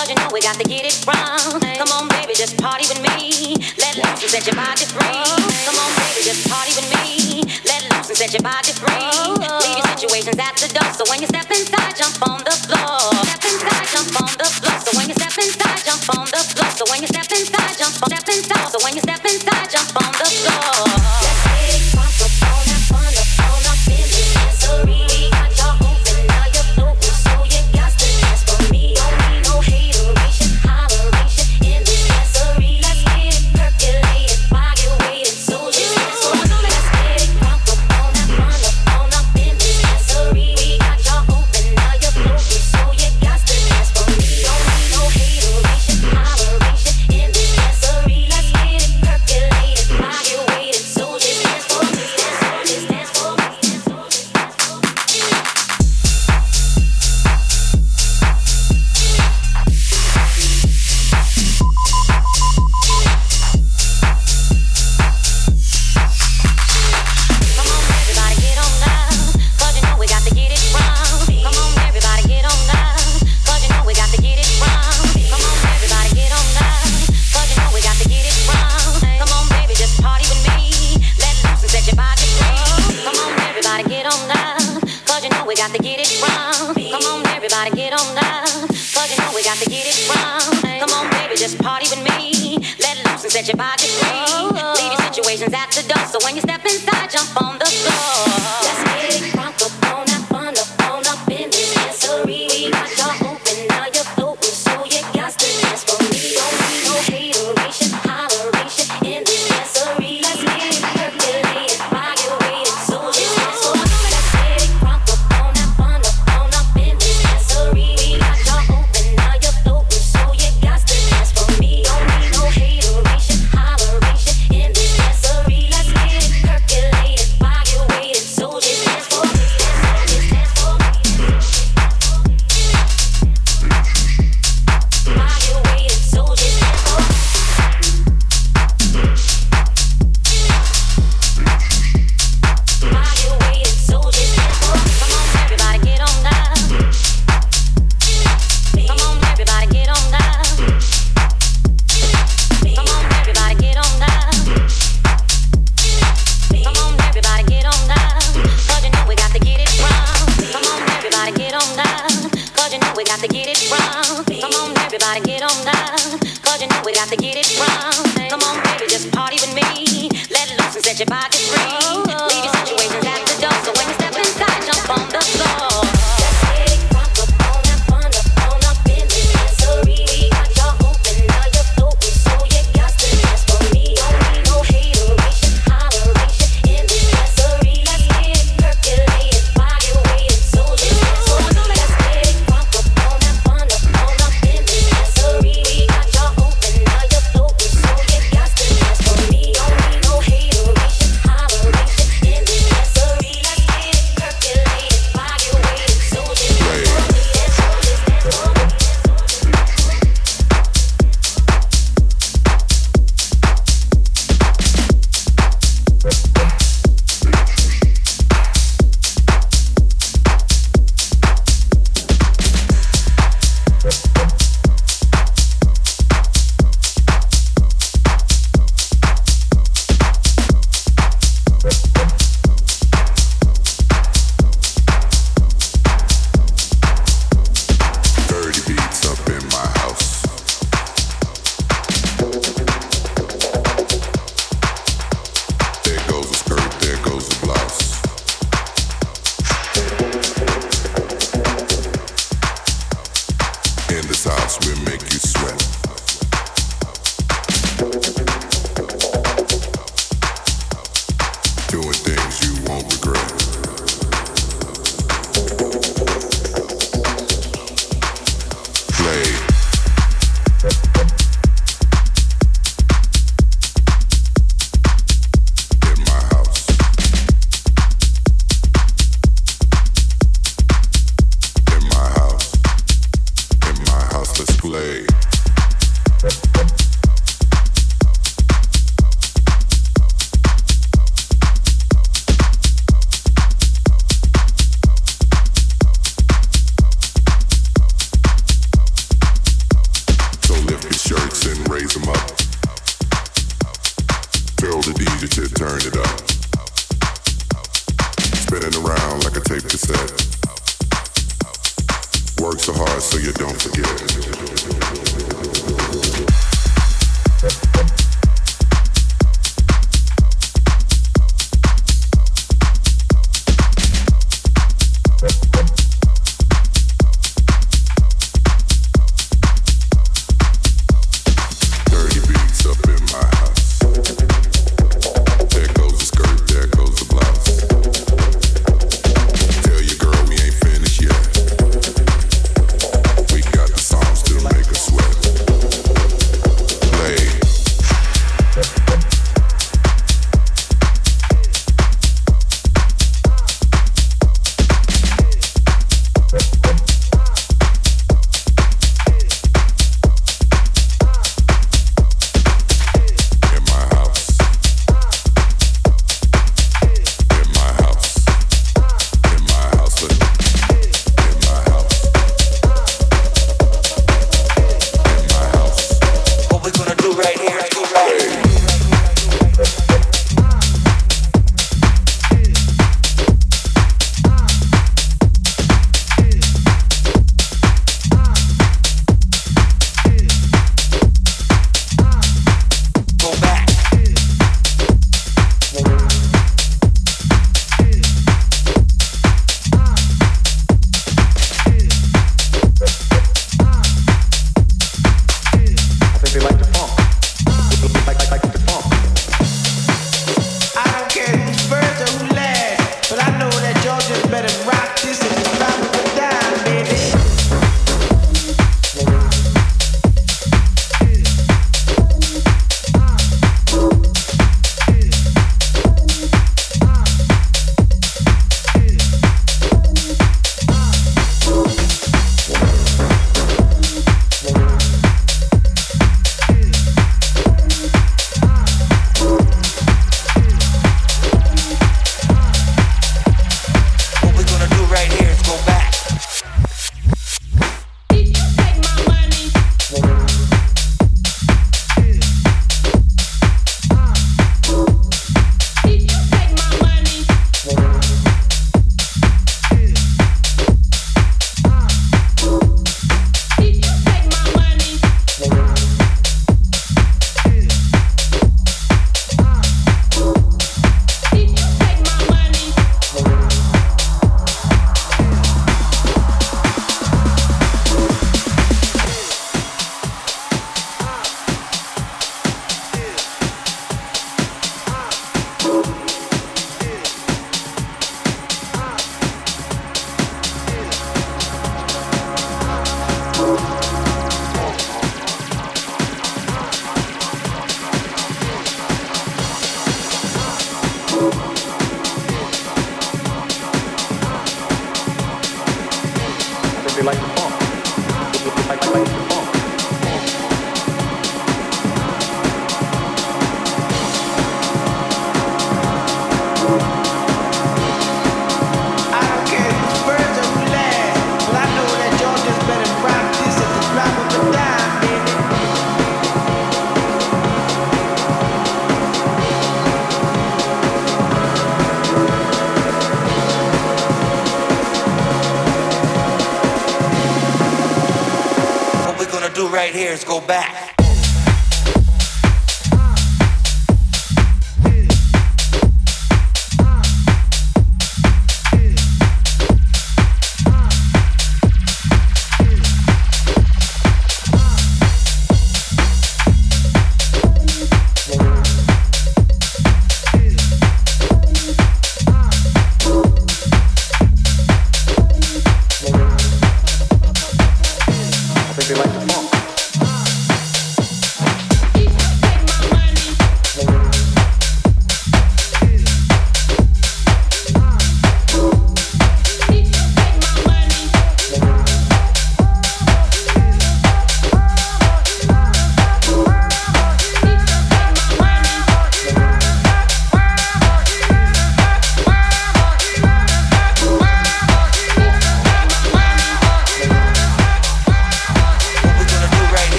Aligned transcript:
Cause 0.00 0.08
you 0.08 0.16
know 0.16 0.32
we 0.32 0.40
got 0.40 0.56
to 0.56 0.64
get 0.64 0.88
it 0.88 0.96
wrong. 1.04 1.60
Come 1.60 1.92
on, 1.92 2.08
baby, 2.08 2.32
just 2.32 2.56
party 2.56 2.88
with 2.88 3.04
me. 3.04 3.52
Let 3.76 4.00
loose 4.00 4.24
and 4.24 4.32
set 4.32 4.48
your 4.48 4.56
body 4.56 4.88
free. 4.88 5.28
Come 5.68 5.76
on, 5.76 5.92
baby, 5.92 6.24
just 6.24 6.40
party 6.48 6.72
with 6.72 6.88
me. 6.88 7.44
Let 7.68 7.84
loose 7.84 8.08
and 8.08 8.16
set 8.16 8.32
your 8.32 8.40
body 8.40 8.72
free. 8.80 8.96
Leave 8.96 9.76
your 9.76 9.88
situations 9.92 10.40
at 10.40 10.56
the 10.56 10.72
door. 10.72 10.88
So 10.96 11.04
when 11.12 11.20
you 11.20 11.28
step 11.28 11.52
inside, 11.52 11.92
jump 12.00 12.16
on 12.24 12.40
the 12.48 12.56
floor. 12.64 13.12
Step 13.28 13.44
inside, 13.44 13.84
jump 13.92 14.16
on 14.24 14.32
the 14.40 14.48
floor. 14.48 14.80
So 14.80 14.96
when 14.96 15.04
you 15.12 15.16
step 15.20 15.36
inside, 15.36 15.84
jump 15.84 16.08
on 16.16 16.24
the 16.32 16.40
floor. 16.48 16.70
So 16.80 16.84
when 16.88 17.04
you 17.04 17.08
step 17.12 17.28
inside, 17.36 17.76
jump 17.76 18.00
on, 18.00 18.08
step 18.08 18.24
inside. 18.24 18.68
So 18.72 18.80
when 18.80 18.96
you 18.96 19.04
step 19.04 19.20
inside, 19.20 19.68
jump 19.68 19.92
on 20.00 20.12
the 20.16 20.28
floor. 20.32 21.29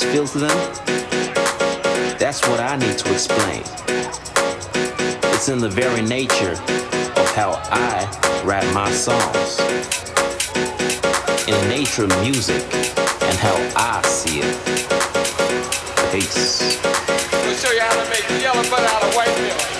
That 0.00 0.12
timeless 0.12 0.12
feel 0.12 0.26
to 0.26 0.38
them, 0.38 0.56
that's 2.18 2.46
what 2.48 2.60
I 2.60 2.76
need 2.76 2.98
to 2.98 3.12
explain. 3.12 3.62
It's 5.34 5.48
in 5.48 5.58
the 5.58 5.68
very 5.68 6.02
nature 6.02 6.52
of 6.52 7.34
how 7.34 7.60
I 7.70 8.42
write 8.44 8.72
my 8.74 8.90
songs. 8.90 9.58
In 11.48 11.54
the 11.60 11.68
nature 11.68 12.04
of 12.04 12.20
music 12.20 12.62
and 13.22 13.36
how 13.38 13.56
I 13.76 14.02
see 14.06 14.40
it. 14.40 14.56
Peace. 16.12 16.78
We'll 17.44 17.54
show 17.56 17.72
you 17.72 17.80
how 17.80 18.02
to 18.02 18.10
make 18.10 18.42
yellow 18.42 18.60
out 18.60 19.02
of 19.02 19.14
white 19.14 19.40
milk. 19.42 19.79